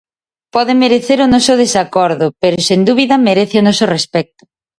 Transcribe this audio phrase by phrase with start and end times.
[0.53, 4.41] Pode merecer o noso desacordo pero, sen dúbida, merece o noso respecto.